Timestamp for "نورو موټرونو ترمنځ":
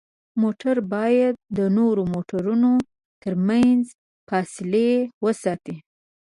1.77-3.83